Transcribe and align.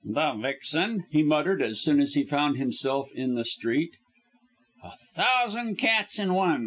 "The 0.03 0.33
vixen," 0.33 1.05
he 1.11 1.21
muttered 1.21 1.61
as 1.61 1.79
soon 1.79 1.99
as 1.99 2.15
he 2.15 2.23
found 2.23 2.57
himself 2.57 3.11
in 3.13 3.35
the 3.35 3.45
street. 3.45 3.91
"A 4.83 4.93
thousand 5.13 5.75
cats 5.75 6.17
in 6.17 6.33
one! 6.33 6.59